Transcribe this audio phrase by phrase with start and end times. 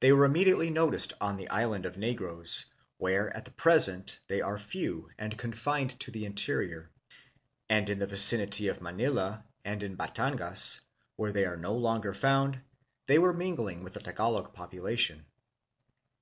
[0.00, 2.64] They were im mediately noticed on the island of Negros,
[2.96, 6.88] where at the present they are few and confined to the interior;
[7.68, 10.80] and in the vicinity of Manila and in Batangas,
[11.16, 12.62] where they are no longer found,
[13.04, 15.20] they were mingling with the Tagalog popu lation.
[15.20, 16.04] Conditions of Culture.